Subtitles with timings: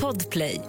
[0.00, 0.60] Podplay.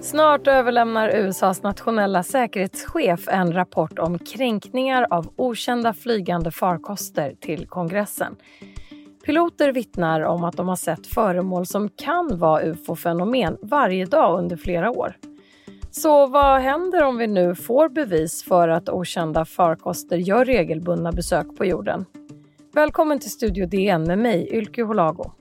[0.00, 8.36] Snart överlämnar USAs nationella säkerhetschef en rapport om kränkningar av okända flygande farkoster till kongressen.
[9.24, 14.56] Piloter vittnar om att de har sett föremål som kan vara ufo-fenomen varje dag under
[14.56, 15.16] flera år.
[15.90, 21.56] Så vad händer om vi nu får bevis för att okända farkoster gör regelbundna besök
[21.56, 22.04] på jorden?
[22.72, 25.32] Välkommen till Studio DN med mig, Ylke Holago.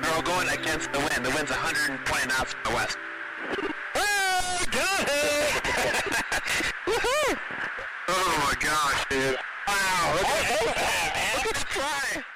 [0.00, 1.24] We're all going against the wind.
[1.24, 3.11] The wind's 120 knots from the west.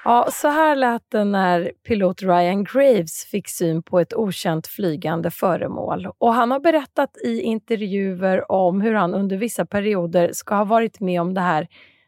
[0.03, 5.31] Ja, så här lät det när pilot Ryan Graves fick syn på ett okänt flygande
[5.31, 6.07] föremål.
[6.17, 10.99] Och han har berättat i intervjuer om hur han under vissa perioder ska ha varit
[10.99, 11.67] med om det här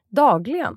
[0.09, 0.75] dagligen.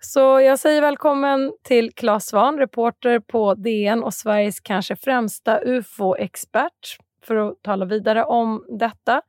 [0.00, 6.98] Så jag säger välkommen till Claes Svahn, reporter på DN och Sveriges kanske främsta ufo-expert
[7.24, 9.22] för att tala vidare om detta.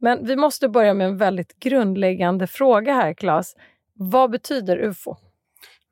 [0.00, 3.54] Men vi måste börja med en väldigt grundläggande fråga här, Claes.
[3.94, 5.16] Vad betyder ufo?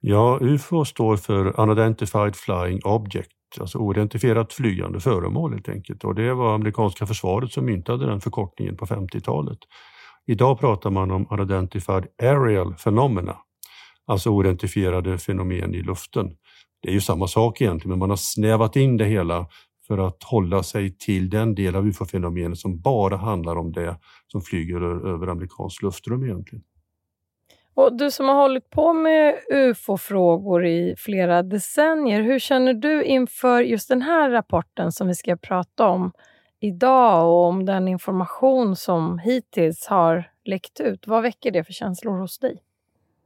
[0.00, 6.04] Ja, UFO står för Unidentified Flying Object, alltså oidentifierat flygande föremål helt enkelt.
[6.04, 9.58] Och det var amerikanska försvaret som myntade den förkortningen på 50-talet.
[10.26, 13.36] Idag pratar man om Unidentified Aerial Phenomena,
[14.06, 16.30] alltså oidentifierade fenomen i luften.
[16.82, 19.46] Det är ju samma sak egentligen, men man har snävat in det hela
[19.86, 24.40] för att hålla sig till den del av ufo-fenomenet som bara handlar om det som
[24.40, 26.64] flyger över amerikanskt luftrum egentligen.
[27.74, 33.62] Och du som har hållit på med ufo-frågor i flera decennier, hur känner du inför
[33.62, 36.12] just den här rapporten som vi ska prata om
[36.60, 41.06] idag och om den information som hittills har läckt ut?
[41.06, 42.62] Vad väcker det för känslor hos dig?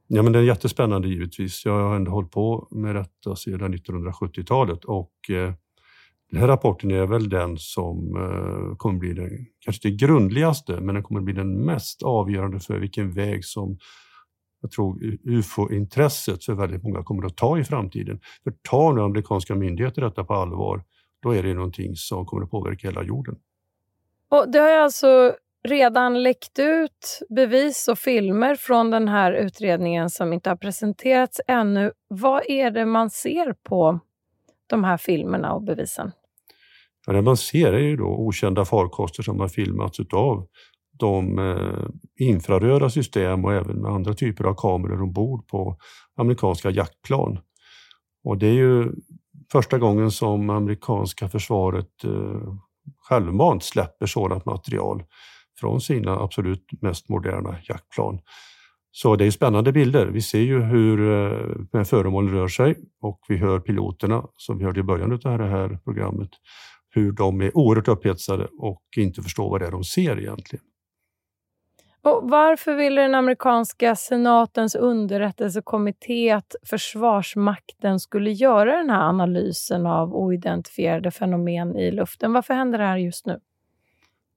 [0.07, 1.65] Ja, men det är jättespännande givetvis.
[1.65, 5.53] Jag har ändå hållit på med detta sedan 1970-talet och eh,
[6.31, 10.95] den här rapporten är väl den som eh, kommer bli den, kanske det grundligaste, men
[10.95, 13.77] den kommer bli den mest avgörande för vilken väg som
[14.61, 18.19] jag tror ufo-intresset för väldigt många kommer att ta i framtiden.
[18.43, 20.83] För tar nu amerikanska myndigheter detta på allvar,
[21.21, 23.35] då är det någonting som kommer att påverka hela jorden.
[24.29, 30.09] Och det har ju alltså redan läckt ut bevis och filmer från den här utredningen
[30.09, 31.91] som inte har presenterats ännu.
[32.07, 33.99] Vad är det man ser på
[34.67, 36.11] de här filmerna och bevisen?
[37.07, 40.47] Ja, det man ser är ju då okända farkoster som har filmats utav
[40.99, 41.87] de eh,
[42.27, 45.77] infraröda system och även med andra typer av kameror ombord på
[46.17, 47.39] amerikanska jaktplan.
[48.23, 48.91] Och det är ju
[49.51, 52.53] första gången som amerikanska försvaret eh,
[53.09, 55.03] självmant släpper sådant material
[55.59, 58.19] från sina absolut mest moderna jaktplan.
[58.91, 60.07] Så det är spännande bilder.
[60.07, 60.99] Vi ser ju hur
[61.73, 65.47] eh, föremålen rör sig och vi hör piloterna, som vi hörde i början av det
[65.47, 66.29] här programmet,
[66.91, 70.65] hur de är oerhört upphetsade och inte förstår vad det är de ser egentligen.
[72.03, 80.15] Och varför ville den amerikanska senatens underrättelsekommitté att Försvarsmakten skulle göra den här analysen av
[80.15, 82.33] oidentifierade fenomen i luften?
[82.33, 83.39] Varför händer det här just nu?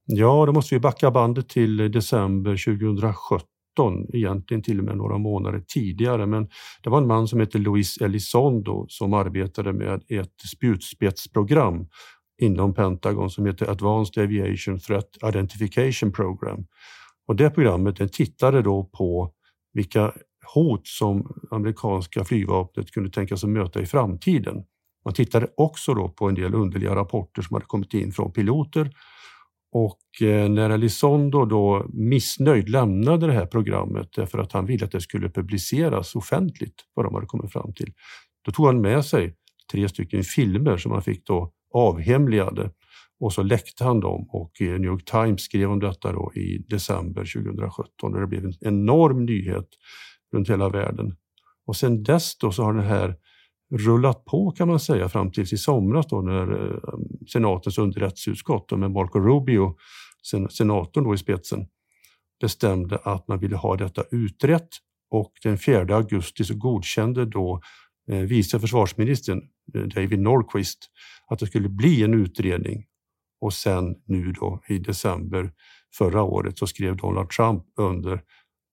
[0.07, 5.63] Ja, då måste vi backa bandet till december 2017, egentligen till och med några månader
[5.69, 6.27] tidigare.
[6.27, 6.49] Men
[6.83, 11.87] det var en man som heter Luis Elizondo som arbetade med ett spjutspetsprogram
[12.43, 16.67] inom Pentagon som heter Advanced Aviation Threat Identification Program.
[17.27, 19.33] Och det programmet den tittade då på
[19.73, 20.13] vilka
[20.55, 24.65] hot som amerikanska flygvapnet kunde tänka sig möta i framtiden.
[25.05, 28.91] Man tittade också då på en del underliga rapporter som hade kommit in från piloter
[29.75, 34.93] och eh, när Elizondo då missnöjd lämnade det här programmet därför att han ville att
[34.93, 37.93] det skulle publiceras offentligt vad de hade kommit fram till.
[38.45, 39.35] Då tog han med sig
[39.73, 42.71] tre stycken filmer som han fick då avhemligade
[43.21, 46.59] och så läckte han dem och eh, New York Times skrev om detta då i
[46.69, 49.69] december 2017 och det blev en enorm nyhet
[50.33, 51.17] runt hela världen.
[51.67, 53.17] Och sen dess då så har den här
[53.75, 56.79] rullat på kan man säga fram tills i somras då när eh,
[57.33, 59.77] senatens underrättelseutskott med Marco Rubio,
[60.31, 61.67] sen, senatorn då i spetsen,
[62.41, 64.69] bestämde att man ville ha detta utrett
[65.11, 67.61] och den 4 augusti så godkände då
[68.11, 70.91] eh, vice försvarsministern David Norquist
[71.27, 72.85] att det skulle bli en utredning
[73.41, 75.53] och sen nu då i december
[75.99, 78.21] förra året så skrev Donald Trump under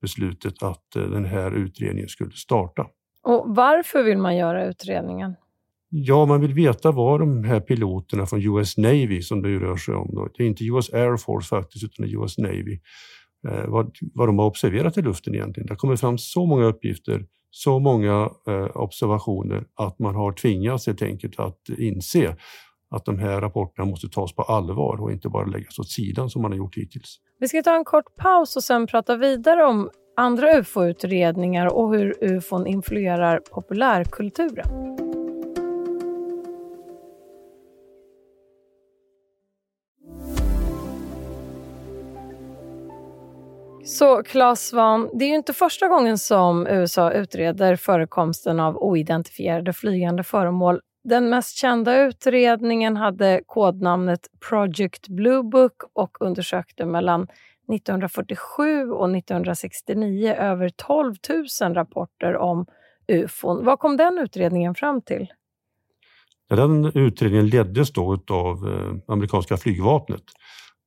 [0.01, 2.87] beslutet att eh, den här utredningen skulle starta.
[3.23, 5.35] Och varför vill man göra utredningen?
[5.89, 9.77] Ja, man vill veta vad de här piloterna från US Navy, som det ju rör
[9.77, 12.79] sig om, då, det är inte US Air Force faktiskt, utan US Navy,
[13.47, 15.67] eh, vad, vad de har observerat i luften egentligen.
[15.67, 21.01] Det kommit fram så många uppgifter, så många eh, observationer att man har tvingats helt
[21.01, 22.35] enkelt att inse
[22.95, 26.41] att de här rapporterna måste tas på allvar och inte bara läggas åt sidan som
[26.41, 27.17] man har gjort hittills.
[27.39, 32.23] Vi ska ta en kort paus och sen prata vidare om andra ufo-utredningar och hur
[32.23, 35.00] ufon influerar populärkulturen.
[44.01, 49.73] Så Claes Svahn, det är ju inte första gången som USA utreder förekomsten av oidentifierade
[49.73, 50.81] flygande föremål.
[51.03, 54.19] Den mest kända utredningen hade kodnamnet
[54.49, 57.23] Project Blue Book och undersökte mellan
[57.73, 61.15] 1947 och 1969 över 12
[61.61, 62.65] 000 rapporter om
[63.07, 63.65] ufon.
[63.65, 65.27] Vad kom den utredningen fram till?
[66.49, 70.23] Den utredningen leddes då av eh, amerikanska flygvapnet.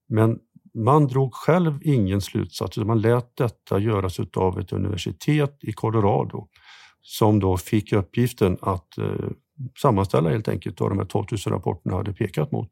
[0.08, 0.38] Men
[0.74, 6.48] man drog själv ingen slutsats, utan man lät detta göras av ett universitet i Colorado
[7.00, 9.30] som då fick uppgiften att eh,
[9.82, 12.68] sammanställa helt enkelt vad de här 12 000 rapporterna hade pekat mot.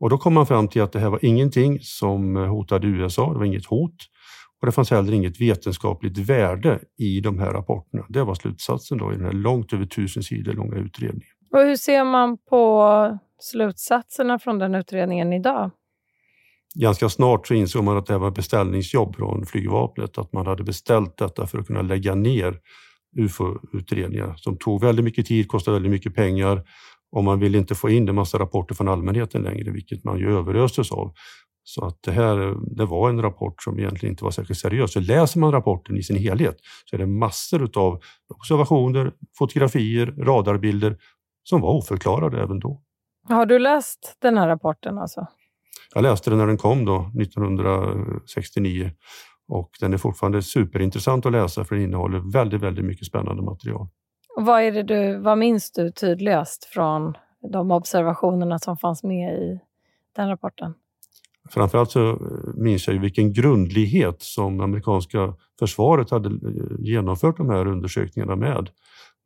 [0.00, 3.38] Och då kom man fram till att det här var ingenting som hotade USA, det
[3.38, 3.96] var inget hot
[4.60, 8.06] och det fanns heller inget vetenskapligt värde i de här rapporterna.
[8.08, 11.28] Det var slutsatsen då i den här långt över tusen sidor långa utredningen.
[11.52, 15.70] Och hur ser man på slutsatserna från den utredningen idag?
[16.74, 20.64] Ganska snart så insåg man att det här var beställningsjobb från flygvapnet, att man hade
[20.64, 22.60] beställt detta för att kunna lägga ner
[23.16, 26.62] UFO-utredningar som tog väldigt mycket tid, kostade väldigt mycket pengar
[27.12, 30.38] och man ville inte få in en massa rapporter från allmänheten längre, vilket man ju
[30.38, 31.12] överöstes av.
[31.66, 32.36] Så att det här
[32.76, 34.92] det var en rapport som egentligen inte var särskilt seriös.
[34.92, 38.00] Så läser man rapporten i sin helhet så är det massor av
[38.34, 40.96] observationer, fotografier, radarbilder
[41.44, 42.82] som var oförklarade även då.
[43.28, 45.26] Har du läst den här rapporten alltså?
[45.94, 48.90] Jag läste den när den kom då, 1969
[49.48, 53.88] och den är fortfarande superintressant att läsa för den innehåller väldigt, väldigt mycket spännande material.
[54.36, 57.14] Och vad, är det du, vad minns du tydligast från
[57.52, 59.60] de observationerna som fanns med i
[60.16, 60.74] den rapporten?
[61.50, 62.18] Framförallt så
[62.54, 68.70] minns jag ju vilken grundlighet som amerikanska försvaret hade eh, genomfört de här undersökningarna med.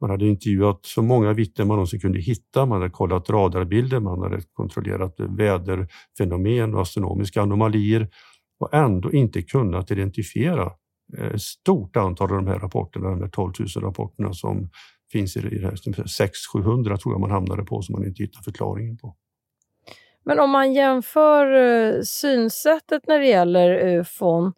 [0.01, 2.67] Man hade intervjuat så många vittnen man någonsin kunde hitta.
[2.67, 8.09] Man hade kollat radarbilder, man hade kontrollerat väderfenomen och astronomiska anomalier
[8.61, 10.73] och ändå inte kunnat identifiera
[11.35, 14.71] ett stort antal av de här rapporterna, de här 12 000 rapporterna som
[15.13, 18.97] finns i det här 600-700 tror jag man hamnade på som man inte hittar förklaringen
[18.97, 19.17] på.
[20.25, 24.53] Men om man jämför eh, synsättet när det gäller ufon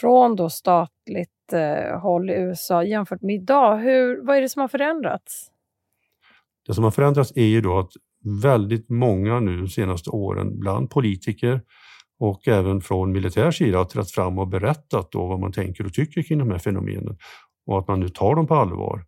[0.00, 4.60] från då statligt Eh, håll i USA jämfört med idag, hur, vad är det som
[4.60, 5.50] har förändrats?
[6.66, 7.90] Det som har förändrats är ju då att
[8.42, 11.60] väldigt många nu de senaste åren bland politiker
[12.18, 15.92] och även från militär sida har trätt fram och berättat då vad man tänker och
[15.92, 17.18] tycker kring de här fenomenen
[17.66, 19.04] och att man nu tar dem på allvar.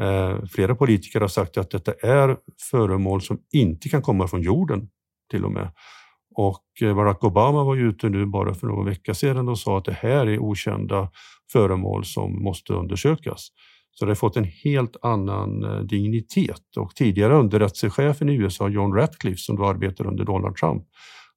[0.00, 2.36] Eh, flera politiker har sagt att detta är
[2.70, 4.88] föremål som inte kan komma från jorden
[5.30, 5.70] till och med.
[6.34, 9.78] Och eh, Barack Obama var ju ute nu bara för några vecka sedan och sa
[9.78, 11.10] att det här är okända
[11.52, 13.48] föremål som måste undersökas.
[13.92, 18.94] Så det har fått en helt annan eh, dignitet och tidigare underrättelsechefen i USA, John
[18.94, 20.84] Ratcliffe, som då arbetar under Donald Trump,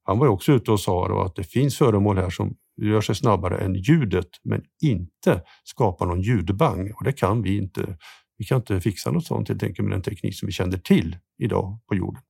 [0.04, 3.58] han var också ute och sa att det finns föremål här som rör sig snabbare
[3.58, 7.98] än ljudet men inte skapar någon ljudbang och det kan vi inte.
[8.38, 11.18] Vi kan inte fixa något sånt helt enkelt med den teknik som vi känner till
[11.38, 12.22] idag på jorden.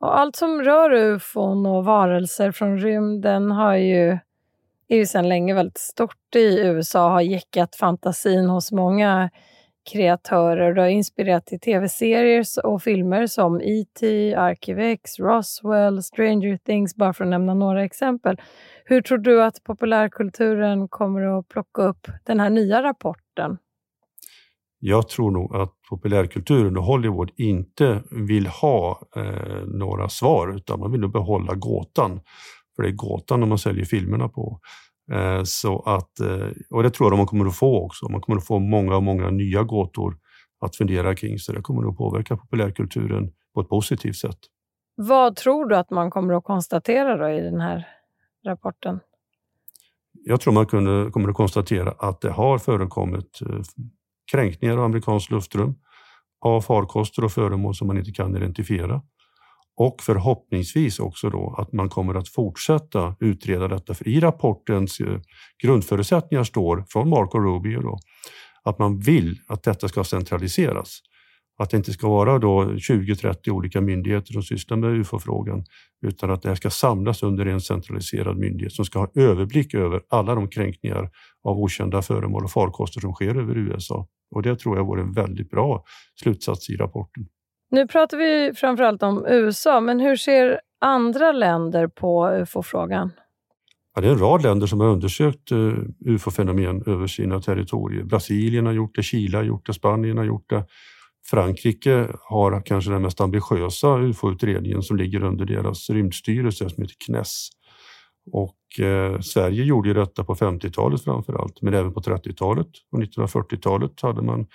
[0.00, 4.18] Och allt som rör ufon och varelser från rymden har ju,
[4.88, 9.30] är ju sedan länge väldigt stort i USA och har jäckat fantasin hos många
[9.92, 10.74] kreatörer.
[10.74, 17.24] Det har inspirerat till tv-serier och filmer som E.T., Arkivex, Roswell, Stranger Things, bara för
[17.24, 18.40] att nämna några exempel.
[18.84, 23.58] Hur tror du att populärkulturen kommer att plocka upp den här nya rapporten?
[24.82, 30.92] Jag tror nog att populärkulturen och Hollywood inte vill ha eh, några svar utan man
[30.92, 32.20] vill nog behålla gåtan.
[32.76, 34.60] För det är gåtan man säljer filmerna på.
[35.12, 38.08] Eh, så att, eh, och det tror jag man kommer att få också.
[38.08, 40.16] Man kommer att få många, många nya gåtor
[40.60, 41.38] att fundera kring.
[41.38, 44.38] Så det kommer att påverka populärkulturen på ett positivt sätt.
[44.94, 47.88] Vad tror du att man kommer att konstatera då i den här
[48.46, 49.00] rapporten?
[50.12, 53.62] Jag tror man kunde, kommer att konstatera att det har förekommit eh,
[54.30, 55.74] kränkningar av amerikanskt luftrum
[56.40, 59.02] av farkoster och föremål som man inte kan identifiera.
[59.76, 63.94] och förhoppningsvis också då att man kommer att fortsätta utreda detta.
[63.94, 65.20] För i rapportens eh,
[65.62, 67.98] grundförutsättningar står från Marco Rubio då,
[68.64, 71.00] att man vill att detta ska centraliseras.
[71.60, 75.64] Att det inte ska vara 20-30 olika myndigheter som sysslar med UFO-frågan
[76.06, 80.02] utan att det här ska samlas under en centraliserad myndighet som ska ha överblick över
[80.08, 81.10] alla de kränkningar
[81.44, 84.06] av okända föremål och farkoster som sker över USA.
[84.30, 85.84] Och det tror jag vore en väldigt bra
[86.22, 87.26] slutsats i rapporten.
[87.70, 93.10] Nu pratar vi framförallt om USA, men hur ser andra länder på ufo-frågan?
[93.94, 95.74] Ja, det är en rad länder som har undersökt uh,
[96.06, 98.04] ufo-fenomen över sina territorier.
[98.04, 100.64] Brasilien har gjort det, Chile har gjort det, Spanien har gjort det.
[101.26, 107.48] Frankrike har kanske den mest ambitiösa ufo-utredningen som ligger under deras rymdstyrelse som heter CNES.
[108.32, 112.98] Och eh, Sverige gjorde ju detta på 50-talet framför allt, men även på 30-talet och
[112.98, 114.46] 1940-talet hade man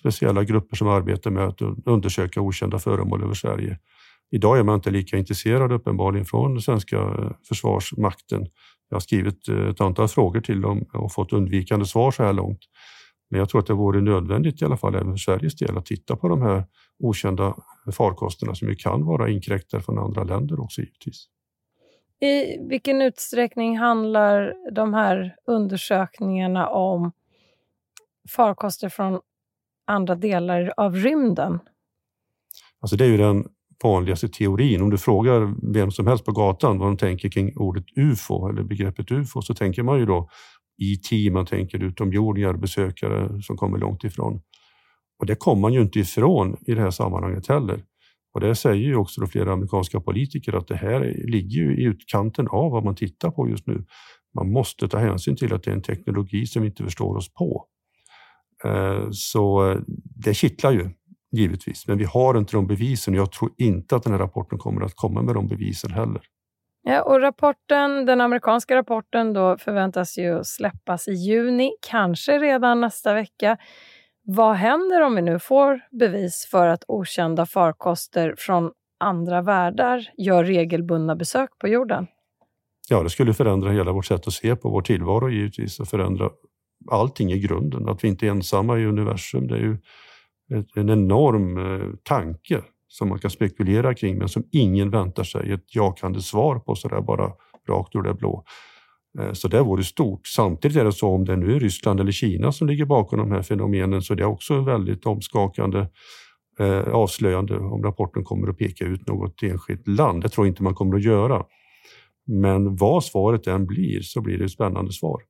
[0.00, 3.78] speciella grupper som arbetar med att undersöka okända föremål över Sverige.
[4.30, 8.46] Idag är man inte lika intresserad uppenbarligen från den svenska eh, försvarsmakten.
[8.88, 12.32] Jag har skrivit eh, ett antal frågor till dem och fått undvikande svar så här
[12.32, 12.60] långt.
[13.30, 15.86] Men jag tror att det vore nödvändigt i alla fall även för Sveriges del att
[15.86, 16.64] titta på de här
[16.98, 17.54] okända
[17.92, 21.28] farkosterna som ju kan vara inkräktare från andra länder också givetvis.
[22.20, 27.12] I vilken utsträckning handlar de här undersökningarna om
[28.28, 29.20] farkoster från
[29.86, 31.58] andra delar av rymden?
[32.80, 33.48] Alltså det är ju den
[33.82, 34.82] vanligaste teorin.
[34.82, 38.62] Om du frågar vem som helst på gatan vad de tänker kring ordet UFO eller
[38.62, 40.28] begreppet UFO så tänker man ju då
[40.78, 44.40] IT, man tänker utomjordingar, besökare som kommer långt ifrån.
[45.18, 47.82] Och det kommer man ju inte ifrån i det här sammanhanget heller.
[48.34, 52.48] Och det säger ju också flera amerikanska politiker att det här ligger ju i utkanten
[52.48, 53.84] av vad man tittar på just nu.
[54.34, 57.34] Man måste ta hänsyn till att det är en teknologi som vi inte förstår oss
[57.34, 57.64] på.
[58.64, 59.78] Eh, så eh,
[60.24, 60.90] det kittlar ju
[61.32, 63.14] givetvis, men vi har inte de bevisen.
[63.14, 66.22] Jag tror inte att den här rapporten kommer att komma med de bevisen heller.
[66.82, 73.14] Ja, och rapporten, den amerikanska rapporten då förväntas ju släppas i juni, kanske redan nästa
[73.14, 73.56] vecka.
[74.22, 80.44] Vad händer om vi nu får bevis för att okända farkoster från andra världar gör
[80.44, 82.06] regelbundna besök på jorden?
[82.88, 86.30] Ja, det skulle förändra hela vårt sätt att se på vår tillvaro givetvis och förändra
[86.90, 87.88] allting i grunden.
[87.88, 89.78] Att vi inte är ensamma i universum, det är ju
[90.76, 95.74] en enorm eh, tanke som man kan spekulera kring men som ingen väntar sig ett
[95.74, 97.32] jakande svar på sådär bara
[97.68, 98.44] rakt ur det blå.
[99.18, 100.26] Eh, så det vore stort.
[100.26, 103.32] Samtidigt är det så om det nu är Ryssland eller Kina som ligger bakom de
[103.32, 105.86] här fenomenen så det är också väldigt omskakande
[106.58, 110.22] eh, avslöjande om rapporten kommer att peka ut något enskilt land.
[110.22, 111.44] Det tror jag inte man kommer att göra.
[112.26, 115.22] Men vad svaret än blir så blir det ett spännande svar.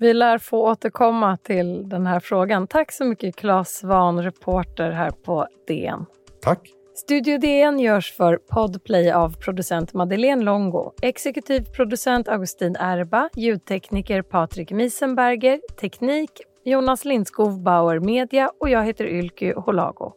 [0.00, 2.66] Vi lär få återkomma till den här frågan.
[2.66, 6.04] Tack så mycket Claes Svahn, reporter här på DN.
[6.40, 6.74] Tack.
[6.94, 14.70] Studio DN görs för Podplay av producent Madeleine Longo, exekutiv producent Augustin Erba, ljudtekniker Patrik
[14.70, 16.30] Miesenberger, teknik
[16.64, 20.12] Jonas Lindskov Bauer Media och jag heter Ylky Holago.